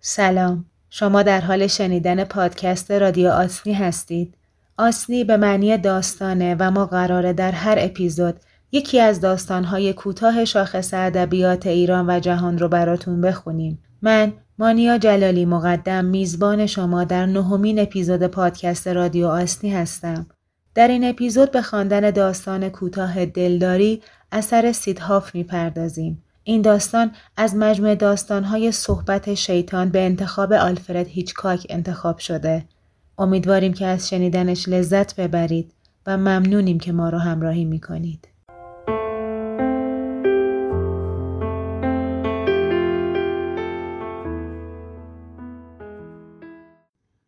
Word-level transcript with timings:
سلام. 0.00 0.64
شما 0.90 1.22
در 1.22 1.40
حال 1.40 1.66
شنیدن 1.66 2.24
پادکست 2.24 2.90
رادیو 2.90 3.28
آسنی 3.28 3.74
هستید. 3.74 4.34
آسنی 4.78 5.24
به 5.24 5.36
معنی 5.36 5.78
داستانه 5.78 6.56
و 6.58 6.70
ما 6.70 6.86
قراره 6.86 7.32
در 7.32 7.52
هر 7.52 7.76
اپیزود 7.80 8.40
یکی 8.72 9.00
از 9.00 9.20
داستانهای 9.20 9.92
کوتاه 9.92 10.44
شاخص 10.44 10.94
ادبیات 10.94 11.66
ایران 11.66 12.10
و 12.10 12.20
جهان 12.20 12.58
رو 12.58 12.68
براتون 12.68 13.20
بخونیم. 13.20 13.78
من 14.02 14.32
مانیا 14.58 14.98
جلالی 14.98 15.44
مقدم 15.44 16.04
میزبان 16.04 16.66
شما 16.66 17.04
در 17.04 17.26
نهمین 17.26 17.78
اپیزود 17.78 18.26
پادکست 18.26 18.88
رادیو 18.88 19.26
آسنی 19.26 19.70
هستم. 19.70 20.26
در 20.74 20.88
این 20.88 21.04
اپیزود 21.04 21.50
به 21.50 21.62
خواندن 21.62 22.10
داستان 22.10 22.68
کوتاه 22.68 23.26
دلداری 23.26 24.02
اثر 24.32 24.72
سیدهاف 24.72 25.34
می‌پردازیم. 25.34 26.22
این 26.48 26.62
داستان 26.62 27.10
از 27.36 27.56
مجموع 27.56 27.94
داستانهای 27.94 28.72
صحبت 28.72 29.34
شیطان 29.34 29.88
به 29.88 30.00
انتخاب 30.00 30.52
آلفرد 30.52 31.06
هیچکاک 31.06 31.66
انتخاب 31.70 32.18
شده. 32.18 32.64
امیدواریم 33.18 33.72
که 33.72 33.86
از 33.86 34.08
شنیدنش 34.08 34.68
لذت 34.68 35.20
ببرید 35.20 35.72
و 36.06 36.16
ممنونیم 36.16 36.78
که 36.78 36.92
ما 36.92 37.08
رو 37.08 37.18
همراهی 37.18 37.64
می‌کنید. 37.64 38.28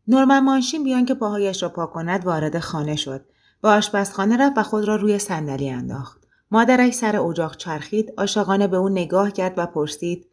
نورمن 0.08 0.40
مانشین 0.40 0.84
بیان 0.84 1.04
که 1.04 1.14
پاهایش 1.14 1.62
را 1.62 1.68
پاک 1.68 1.92
کند 1.92 2.26
وارد 2.26 2.58
خانه 2.58 2.96
شد. 2.96 3.24
به 3.62 3.68
آشپزخانه 3.68 4.36
رفت 4.36 4.58
و 4.58 4.62
خود 4.62 4.84
را 4.84 4.96
روی 4.96 5.18
صندلی 5.18 5.70
انداخت. 5.70 6.27
مادرش 6.50 6.94
سر 6.94 7.16
اجاق 7.16 7.56
چرخید 7.56 8.12
آشاقانه 8.16 8.66
به 8.66 8.76
اون 8.76 8.92
نگاه 8.92 9.32
کرد 9.32 9.54
و 9.56 9.66
پرسید 9.66 10.26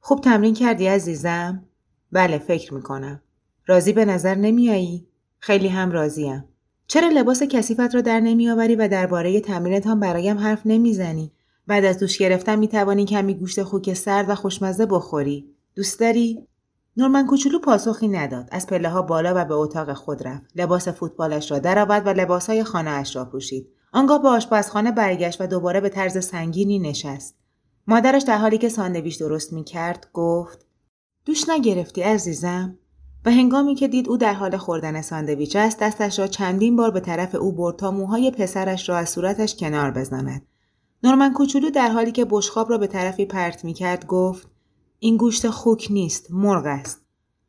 خوب 0.00 0.20
تمرین 0.20 0.54
کردی 0.54 0.86
عزیزم؟ 0.86 1.64
بله 2.12 2.38
فکر 2.38 2.74
می‌کنم. 2.74 3.22
راضی 3.66 3.92
به 3.92 4.04
نظر 4.04 4.34
نمیایی؟ 4.34 5.06
خیلی 5.38 5.68
هم 5.68 5.90
راضیم. 5.90 6.44
چرا 6.86 7.08
لباس 7.08 7.42
کثیفت 7.42 7.94
را 7.94 8.00
در 8.00 8.20
نمیآوری 8.20 8.76
و 8.76 8.88
درباره 8.88 9.42
هم 9.86 10.00
برایم 10.00 10.38
حرف 10.38 10.62
نمی‌زنی؟ 10.64 11.32
بعد 11.66 11.84
از 11.84 11.98
دوش 11.98 12.18
گرفتن 12.18 12.58
می‌توانی 12.58 13.04
کمی 13.04 13.34
گوشت 13.34 13.62
خوک 13.62 13.94
سرد 13.94 14.30
و 14.30 14.34
خوشمزه 14.34 14.86
بخوری. 14.86 15.54
دوست 15.74 16.00
داری؟ 16.00 16.46
نورمن 16.96 17.26
کوچولو 17.26 17.58
پاسخی 17.58 18.08
نداد. 18.08 18.48
از 18.52 18.66
پله 18.66 18.88
ها 18.88 19.02
بالا 19.02 19.32
و 19.36 19.44
به 19.44 19.54
اتاق 19.54 19.92
خود 19.92 20.28
رفت. 20.28 20.50
لباس 20.56 20.88
فوتبالش 20.88 21.50
را 21.50 21.58
درآورد 21.58 22.06
و 22.06 22.10
لباسهای 22.10 22.64
خانه 22.64 22.90
اش 22.90 23.16
را 23.16 23.24
پوشید. 23.24 23.68
آنگاه 23.92 24.22
به 24.22 24.28
آشپزخانه 24.28 24.92
برگشت 24.92 25.40
و 25.40 25.46
دوباره 25.46 25.80
به 25.80 25.88
طرز 25.88 26.24
سنگینی 26.24 26.78
نشست. 26.78 27.34
مادرش 27.86 28.22
در 28.22 28.38
حالی 28.38 28.58
که 28.58 28.68
ساندویچ 28.68 29.18
درست 29.18 29.52
می 29.52 29.64
کرد 29.64 30.10
گفت 30.12 30.66
دوش 31.24 31.48
نگرفتی 31.48 32.02
عزیزم؟ 32.02 32.78
و 33.24 33.30
هنگامی 33.30 33.74
که 33.74 33.88
دید 33.88 34.08
او 34.08 34.16
در 34.16 34.34
حال 34.34 34.56
خوردن 34.56 35.02
ساندویچ 35.02 35.56
است 35.56 35.78
دستش 35.78 36.18
را 36.18 36.26
چندین 36.26 36.76
بار 36.76 36.90
به 36.90 37.00
طرف 37.00 37.34
او 37.34 37.52
برد 37.52 37.76
تا 37.76 37.90
موهای 37.90 38.30
پسرش 38.30 38.88
را 38.88 38.96
از 38.96 39.10
صورتش 39.10 39.56
کنار 39.56 39.90
بزند. 39.90 40.46
نورمن 41.02 41.32
کوچولو 41.32 41.70
در 41.70 41.88
حالی 41.88 42.12
که 42.12 42.24
بشخاب 42.24 42.70
را 42.70 42.78
به 42.78 42.86
طرفی 42.86 43.26
پرت 43.26 43.64
می 43.64 43.72
کرد 43.72 44.06
گفت 44.06 44.48
این 44.98 45.16
گوشت 45.16 45.48
خوک 45.48 45.88
نیست 45.90 46.26
مرغ 46.30 46.66
است. 46.66 47.00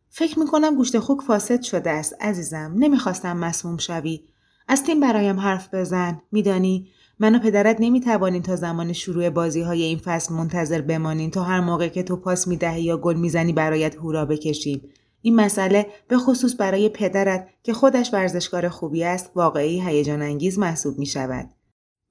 فکر 0.09 0.39
می 0.39 0.47
کنم 0.47 0.75
گوشت 0.75 0.99
خوک 0.99 1.21
فاسد 1.21 1.61
شده 1.61 1.89
است 1.89 2.15
عزیزم 2.21 2.73
نمی‌خواستم 2.75 3.37
مسموم 3.37 3.77
شوی 3.77 4.21
از 4.71 4.83
تیم 4.83 4.99
برایم 4.99 5.39
حرف 5.39 5.73
بزن. 5.73 6.21
میدانی؟ 6.31 6.87
من 7.19 7.35
و 7.35 7.39
پدرت 7.39 7.77
نمی‌توانیم 7.79 8.41
تا 8.41 8.55
زمان 8.55 8.93
شروع 8.93 9.29
بازی 9.29 9.61
های 9.61 9.81
این 9.81 9.97
فصل 9.97 10.33
منتظر 10.33 10.81
بمانیم 10.81 11.29
تا 11.29 11.43
هر 11.43 11.59
موقع 11.59 11.87
که 11.87 12.03
تو 12.03 12.15
پاس 12.15 12.47
می‌دهی 12.47 12.83
یا 12.83 12.97
گل 12.97 13.15
می‌زنی 13.15 13.53
برایت 13.53 13.95
هورا 13.95 14.25
بکشیم. 14.25 14.81
این 15.21 15.35
مسئله 15.35 15.87
به 16.07 16.17
خصوص 16.17 16.55
برای 16.59 16.89
پدرت 16.89 17.47
که 17.63 17.73
خودش 17.73 18.13
ورزشکار 18.13 18.69
خوبی 18.69 19.03
است 19.03 19.31
واقعی 19.35 19.81
هیجان 19.81 20.21
انگیز 20.21 20.59
محسوب 20.59 20.99
می 20.99 21.05
شود. 21.05 21.49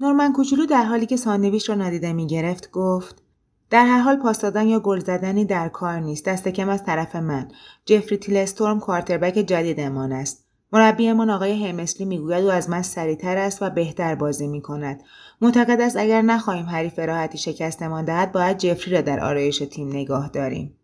نورمن 0.00 0.32
کوچولو 0.32 0.66
در 0.66 0.84
حالی 0.84 1.06
که 1.06 1.16
ساندویچ 1.16 1.68
را 1.68 1.74
نادیده 1.74 2.12
می 2.12 2.26
گرفت 2.26 2.70
گفت 2.70 3.22
در 3.70 3.86
هر 3.86 3.98
حال 3.98 4.16
پاس 4.16 4.40
دادن 4.40 4.66
یا 4.66 4.80
گل 4.80 4.98
زدنی 4.98 5.44
در 5.44 5.68
کار 5.68 6.00
نیست. 6.00 6.24
دست 6.24 6.48
کم 6.48 6.68
از 6.68 6.84
طرف 6.84 7.16
من. 7.16 7.48
جفری 7.84 8.16
تیلستورم 8.16 8.80
کوارتربک 8.80 9.34
جدیدمان 9.34 10.12
است. 10.12 10.49
مربیمان 10.72 11.30
آقای 11.30 11.68
همسلی 11.68 12.06
می‌گوید 12.06 12.44
او 12.44 12.50
از 12.50 12.70
من 12.70 12.82
سریعتر 12.82 13.36
است 13.36 13.62
و 13.62 13.70
بهتر 13.70 14.14
بازی 14.14 14.46
می 14.46 14.62
کند. 14.62 15.02
معتقد 15.40 15.80
است 15.80 15.96
اگر 15.96 16.22
نخواهیم 16.22 16.66
حریف 16.66 16.98
راحتی 16.98 17.38
شکستمان 17.38 18.04
دهد 18.04 18.32
باید 18.32 18.58
جفری 18.58 18.94
را 18.94 19.00
در 19.00 19.20
آرایش 19.20 19.58
تیم 19.58 19.88
نگاه 19.88 20.28
داریم. 20.28 20.76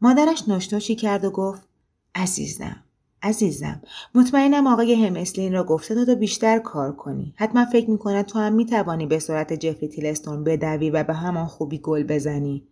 مادرش 0.00 0.48
نشتوشی 0.48 0.94
کرد 0.94 1.24
و 1.24 1.30
گفت 1.30 1.62
عزیزم 2.14 2.76
عزیزم 3.22 3.82
مطمئنم 4.14 4.66
آقای 4.66 5.06
همسلین 5.06 5.52
را 5.52 5.64
گفته 5.64 6.04
تا 6.04 6.14
بیشتر 6.14 6.58
کار 6.58 6.92
کنی 6.92 7.34
حتما 7.36 7.64
فکر 7.64 7.90
می‌کند 7.90 8.24
تو 8.24 8.38
هم 8.38 8.52
می‌توانی 8.52 9.06
به 9.06 9.18
صورت 9.18 9.52
جفری 9.52 9.88
تیلستون 9.88 10.44
بدوی 10.44 10.90
و 10.90 11.04
به 11.04 11.14
همان 11.14 11.46
خوبی 11.46 11.78
گل 11.78 12.02
بزنی 12.02 12.68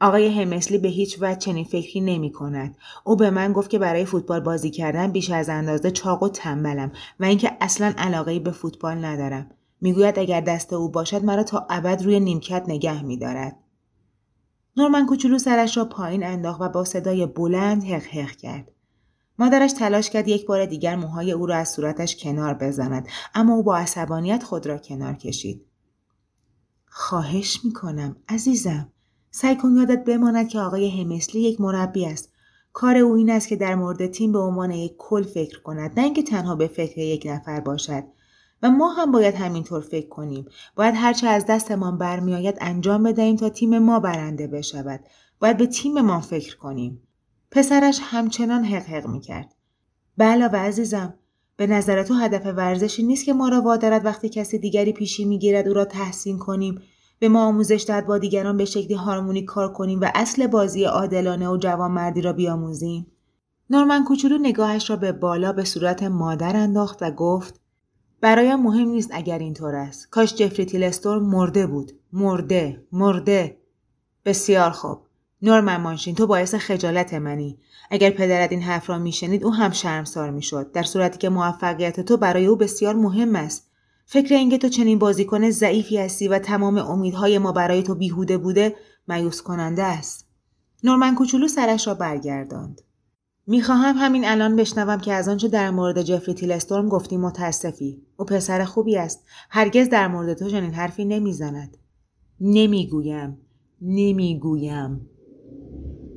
آقای 0.00 0.42
همسلی 0.42 0.78
به 0.78 0.88
هیچ 0.88 1.18
وجه 1.20 1.38
چنین 1.38 1.64
فکری 1.64 2.00
نمی 2.00 2.32
کند. 2.32 2.76
او 3.04 3.16
به 3.16 3.30
من 3.30 3.52
گفت 3.52 3.70
که 3.70 3.78
برای 3.78 4.04
فوتبال 4.04 4.40
بازی 4.40 4.70
کردن 4.70 5.12
بیش 5.12 5.30
از 5.30 5.48
اندازه 5.48 5.90
چاق 5.90 6.22
و 6.22 6.28
تنبلم 6.28 6.92
و 7.20 7.24
اینکه 7.24 7.56
اصلا 7.60 7.94
علاقه 7.98 8.38
به 8.38 8.50
فوتبال 8.50 9.04
ندارم. 9.04 9.50
می‌گوید 9.80 10.18
اگر 10.18 10.40
دست 10.40 10.72
او 10.72 10.88
باشد 10.88 11.24
مرا 11.24 11.42
تا 11.42 11.66
ابد 11.70 12.02
روی 12.02 12.20
نیمکت 12.20 12.64
نگه 12.68 13.02
میدارد. 13.02 13.56
نورمن 14.76 15.06
کوچولو 15.06 15.38
سرش 15.38 15.76
را 15.76 15.84
پایین 15.84 16.24
انداخت 16.24 16.60
و 16.60 16.68
با 16.68 16.84
صدای 16.84 17.26
بلند 17.26 17.84
حق 17.84 18.06
حق 18.06 18.30
کرد. 18.30 18.72
مادرش 19.38 19.72
تلاش 19.72 20.10
کرد 20.10 20.28
یک 20.28 20.46
بار 20.46 20.66
دیگر 20.66 20.96
موهای 20.96 21.32
او 21.32 21.46
را 21.46 21.56
از 21.56 21.68
صورتش 21.68 22.16
کنار 22.16 22.54
بزند 22.54 23.08
اما 23.34 23.54
او 23.54 23.62
با 23.62 23.76
عصبانیت 23.76 24.42
خود 24.42 24.66
را 24.66 24.78
کنار 24.78 25.14
کشید. 25.14 25.66
خواهش 26.86 27.60
می‌کنم 27.64 28.16
عزیزم 28.28 28.92
سعی 29.30 29.56
کن 29.56 29.76
یادت 29.76 30.04
بماند 30.04 30.48
که 30.48 30.60
آقای 30.60 31.02
همسلی 31.02 31.40
یک 31.40 31.60
مربی 31.60 32.06
است. 32.06 32.32
کار 32.72 32.96
او 32.96 33.12
این 33.12 33.30
است 33.30 33.48
که 33.48 33.56
در 33.56 33.74
مورد 33.74 34.06
تیم 34.06 34.32
به 34.32 34.38
عنوان 34.38 34.70
یک 34.70 34.94
کل 34.98 35.22
فکر 35.22 35.62
کند 35.62 35.98
نه 36.00 36.04
اینکه 36.04 36.22
تنها 36.22 36.54
به 36.54 36.66
فکر 36.66 36.98
یک 36.98 37.26
نفر 37.26 37.60
باشد. 37.60 38.04
و 38.62 38.70
ما 38.70 38.92
هم 38.92 39.12
باید 39.12 39.34
همینطور 39.34 39.80
فکر 39.80 40.08
کنیم. 40.08 40.44
باید 40.76 40.94
هرچه 40.96 41.26
از 41.26 41.46
دستمان 41.46 41.98
برمیآید 41.98 42.58
انجام 42.60 43.02
بدهیم 43.02 43.36
تا 43.36 43.48
تیم 43.48 43.78
ما 43.78 44.00
برنده 44.00 44.46
بشود. 44.46 45.00
باید 45.40 45.56
به 45.56 45.66
تیممان 45.66 46.20
فکر 46.20 46.56
کنیم. 46.56 47.02
پسرش 47.50 48.00
همچنان 48.02 48.64
حق 48.64 48.86
حق 48.86 49.06
می‌کرد. 49.06 49.54
به 50.16 50.24
علاوه 50.24 50.58
عزیزم 50.58 51.14
به 51.56 51.66
نظر 51.66 52.02
تو 52.02 52.14
هدف 52.14 52.46
ورزشی 52.46 53.02
نیست 53.02 53.24
که 53.24 53.32
ما 53.32 53.48
را 53.48 53.60
وادارد 53.60 54.04
وقتی 54.04 54.28
کسی 54.28 54.58
دیگری 54.58 54.92
پیشی 54.92 55.24
می‌گیرد 55.24 55.68
او 55.68 55.74
را 55.74 55.84
تحسین 55.84 56.38
کنیم؟ 56.38 56.82
به 57.20 57.28
ما 57.28 57.44
آموزش 57.44 57.84
داد 57.88 58.06
با 58.06 58.18
دیگران 58.18 58.56
به 58.56 58.64
شکلی 58.64 58.94
هارمونی 58.94 59.42
کار 59.44 59.72
کنیم 59.72 60.00
و 60.00 60.10
اصل 60.14 60.46
بازی 60.46 60.84
عادلانه 60.84 61.48
و 61.48 61.56
جوانمردی 61.56 62.20
را 62.20 62.32
بیاموزیم. 62.32 63.06
نورمن 63.70 64.04
کوچولو 64.04 64.38
نگاهش 64.38 64.90
را 64.90 64.96
به 64.96 65.12
بالا 65.12 65.52
به 65.52 65.64
صورت 65.64 66.02
مادر 66.02 66.56
انداخت 66.56 66.98
و 67.00 67.10
گفت 67.10 67.60
برایم 68.20 68.62
مهم 68.62 68.88
نیست 68.88 69.10
اگر 69.12 69.38
اینطور 69.38 69.74
است. 69.74 70.10
کاش 70.10 70.34
جفری 70.34 70.64
تیلستور 70.64 71.18
مرده 71.18 71.66
بود. 71.66 71.92
مرده 72.12 72.82
مرده. 72.92 73.56
بسیار 74.24 74.70
خوب. 74.70 74.98
نورمن 75.42 75.76
مانشین 75.76 76.14
تو 76.14 76.26
باعث 76.26 76.54
خجالت 76.54 77.14
منی. 77.14 77.58
اگر 77.90 78.10
پدرت 78.10 78.52
این 78.52 78.62
حرف 78.62 78.90
را 78.90 78.98
میشنید 78.98 79.44
او 79.44 79.54
هم 79.54 79.70
شرمسار 79.70 80.30
می‌شد. 80.30 80.72
در 80.72 80.82
صورتی 80.82 81.18
که 81.18 81.28
موفقیت 81.28 82.00
تو 82.00 82.16
برای 82.16 82.46
او 82.46 82.56
بسیار 82.56 82.94
مهم 82.94 83.36
است. 83.36 83.69
فکر 84.12 84.34
اینکه 84.34 84.58
تو 84.58 84.68
چنین 84.68 84.98
بازیکن 84.98 85.50
ضعیفی 85.50 85.98
هستی 85.98 86.28
و 86.28 86.38
تمام 86.38 86.78
امیدهای 86.78 87.38
ما 87.38 87.52
برای 87.52 87.82
تو 87.82 87.94
بیهوده 87.94 88.38
بوده 88.38 88.76
مایوس 89.08 89.42
کننده 89.42 89.82
است. 89.82 90.26
نورمن 90.84 91.14
کوچولو 91.14 91.48
سرش 91.48 91.86
را 91.86 91.94
برگرداند. 91.94 92.80
می‌خواهم 93.46 93.94
همین 93.98 94.24
الان 94.24 94.56
بشنوم 94.56 94.98
که 94.98 95.12
از 95.12 95.28
آنچه 95.28 95.48
در 95.48 95.70
مورد 95.70 96.02
جفری 96.02 96.34
تیلستورم 96.34 96.88
گفتی 96.88 97.16
متاسفی. 97.16 98.02
او 98.16 98.24
پسر 98.24 98.64
خوبی 98.64 98.96
است. 98.96 99.24
هرگز 99.50 99.88
در 99.88 100.08
مورد 100.08 100.34
تو 100.34 100.50
چنین 100.50 100.74
حرفی 100.74 101.04
نمی‌زند. 101.04 101.76
نمی‌گویم. 102.40 103.38
نمی‌گویم. 103.82 105.06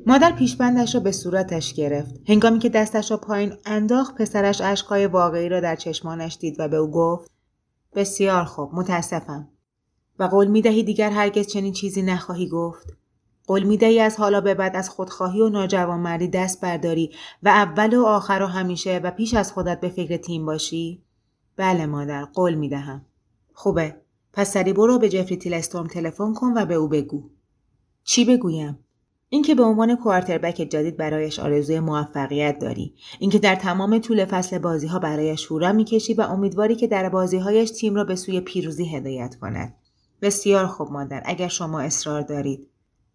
مادر 0.06 0.32
پیشبندش 0.32 0.94
را 0.94 1.00
به 1.00 1.12
صورتش 1.12 1.74
گرفت. 1.74 2.20
هنگامی 2.28 2.58
که 2.58 2.68
دستش 2.68 3.10
را 3.10 3.16
پایین 3.16 3.52
انداخت 3.66 4.14
پسرش 4.14 4.60
اشکهای 4.60 5.06
واقعی 5.06 5.48
را 5.48 5.60
در 5.60 5.76
چشمانش 5.76 6.38
دید 6.40 6.56
و 6.58 6.68
به 6.68 6.76
او 6.76 6.90
گفت 6.90 7.33
بسیار 7.94 8.44
خوب 8.44 8.74
متاسفم. 8.74 9.48
و 10.18 10.24
قول 10.24 10.46
می 10.46 10.62
دهی 10.62 10.82
دیگر 10.82 11.10
هرگز 11.10 11.46
چنین 11.46 11.72
چیزی 11.72 12.02
نخواهی 12.02 12.48
گفت؟ 12.48 12.96
قول 13.46 13.62
می 13.62 13.76
دهی 13.76 14.00
از 14.00 14.16
حالا 14.16 14.40
به 14.40 14.54
بعد 14.54 14.76
از 14.76 14.90
خودخواهی 14.90 15.40
و 15.40 15.48
ناجوانمردی 15.48 16.28
دست 16.28 16.60
برداری 16.60 17.10
و 17.42 17.48
اول 17.48 17.96
و 17.96 18.04
آخر 18.04 18.42
و 18.42 18.46
همیشه 18.46 19.00
و 19.04 19.10
پیش 19.10 19.34
از 19.34 19.52
خودت 19.52 19.80
به 19.80 19.88
فکر 19.88 20.16
تیم 20.16 20.46
باشی؟ 20.46 21.02
بله 21.56 21.86
مادر 21.86 22.24
قول 22.24 22.54
می 22.54 22.68
دهم 22.68 23.04
خوبه. 23.52 23.96
پس 24.32 24.52
سری 24.52 24.72
برو 24.72 24.98
به 24.98 25.08
جفری 25.08 25.36
تیلستورم 25.36 25.86
تلفن 25.86 26.34
کن 26.34 26.52
و 26.56 26.66
به 26.66 26.74
او 26.74 26.88
بگو. 26.88 27.30
چی 28.04 28.24
بگویم؟ 28.24 28.78
اینکه 29.28 29.54
به 29.54 29.62
عنوان 29.62 29.96
کوارتربک 29.96 30.54
جدید 30.54 30.96
برایش 30.96 31.38
آرزوی 31.40 31.80
موفقیت 31.80 32.58
داری 32.58 32.94
اینکه 33.18 33.38
در 33.38 33.54
تمام 33.54 33.98
طول 33.98 34.24
فصل 34.24 34.58
بازی 34.58 34.86
ها 34.86 34.98
برایش 34.98 35.40
شورا 35.40 35.72
می‌کشی 35.72 36.14
و 36.14 36.20
امیدواری 36.20 36.74
که 36.74 36.86
در 36.86 37.08
بازی 37.08 37.38
هایش 37.38 37.70
تیم 37.70 37.94
را 37.94 38.04
به 38.04 38.14
سوی 38.14 38.40
پیروزی 38.40 38.96
هدایت 38.96 39.34
کند. 39.34 39.74
بسیار 40.22 40.66
خوب 40.66 40.92
مادر 40.92 41.22
اگر 41.24 41.48
شما 41.48 41.80
اصرار 41.80 42.20
دارید. 42.20 42.68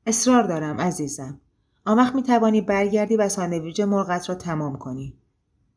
اصرار 0.08 0.44
دارم 0.44 0.82
عزیزم. 0.82 1.42
آمخ 1.86 2.16
می 2.16 2.24
توانی 2.24 2.62
برگردی 2.62 3.16
و 3.16 3.30
ساندویج 3.30 3.82
مرغت 3.82 4.30
را 4.30 4.36
تمام 4.36 4.78
کنی. 4.78 5.18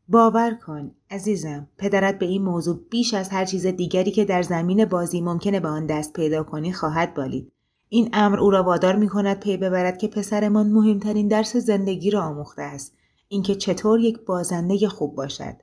باور 0.08 0.54
کن 0.66 0.90
عزیزم 1.10 1.68
پدرت 1.78 2.18
به 2.18 2.26
این 2.26 2.42
موضوع 2.42 2.80
بیش 2.90 3.14
از 3.14 3.28
هر 3.28 3.44
چیز 3.44 3.66
دیگری 3.66 4.10
که 4.10 4.24
در 4.24 4.42
زمین 4.42 4.84
بازی 4.84 5.20
ممکنه 5.20 5.60
به 5.60 5.68
آن 5.68 5.86
دست 5.86 6.12
پیدا 6.12 6.42
کنی 6.42 6.72
خواهد 6.72 7.14
بالید. 7.14 7.52
این 7.94 8.08
امر 8.12 8.38
او 8.38 8.50
را 8.50 8.62
وادار 8.62 8.96
می 8.96 9.08
کند 9.08 9.40
پی 9.40 9.56
ببرد 9.56 9.98
که 9.98 10.08
پسرمان 10.08 10.66
مهمترین 10.66 11.28
درس 11.28 11.56
زندگی 11.56 12.10
را 12.10 12.22
آموخته 12.22 12.62
است. 12.62 12.92
اینکه 13.28 13.54
چطور 13.54 14.00
یک 14.00 14.24
بازنده 14.24 14.88
خوب 14.88 15.14
باشد. 15.14 15.56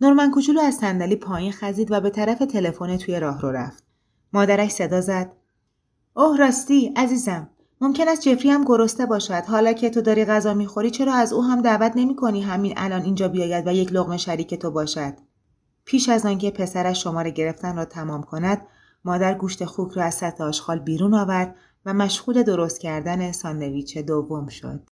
نورمن 0.00 0.30
کوچولو 0.30 0.60
از 0.60 0.74
صندلی 0.74 1.16
پایین 1.16 1.52
خزید 1.52 1.92
و 1.92 2.00
به 2.00 2.10
طرف 2.10 2.38
تلفن 2.38 2.96
توی 2.96 3.20
راه 3.20 3.40
رو 3.40 3.50
رفت. 3.52 3.84
مادرش 4.32 4.70
صدا 4.70 5.00
زد. 5.00 5.32
اوه 6.16 6.38
راستی 6.38 6.92
عزیزم. 6.96 7.50
ممکن 7.80 8.08
است 8.08 8.22
جفری 8.22 8.50
هم 8.50 8.64
گرسته 8.64 9.06
باشد. 9.06 9.42
حالا 9.48 9.72
که 9.72 9.90
تو 9.90 10.00
داری 10.00 10.24
غذا 10.24 10.54
می‌خوری 10.54 10.90
چرا 10.90 11.14
از 11.14 11.32
او 11.32 11.44
هم 11.44 11.62
دعوت 11.62 11.92
نمی 11.94 12.16
کنی 12.16 12.42
همین 12.42 12.74
الان 12.76 13.02
اینجا 13.02 13.28
بیاید 13.28 13.66
و 13.66 13.72
یک 13.72 13.92
لغمه 13.92 14.16
شریک 14.16 14.54
تو 14.54 14.70
باشد؟ 14.70 15.14
پیش 15.84 16.08
از 16.08 16.26
آنکه 16.26 16.50
پسرش 16.50 17.02
شماره 17.02 17.30
گرفتن 17.30 17.76
را 17.76 17.84
تمام 17.84 18.22
کند 18.22 18.66
مادر 19.04 19.34
گوشت 19.34 19.64
خوک 19.64 19.92
را 19.92 20.04
از 20.04 20.14
سطح 20.14 20.44
آشغال 20.44 20.78
بیرون 20.78 21.14
آورد 21.14 21.56
و 21.86 21.94
مشغول 21.94 22.42
درست 22.42 22.80
کردن 22.80 23.32
ساندویچ 23.32 23.98
دوم 23.98 24.46
شد. 24.48 24.90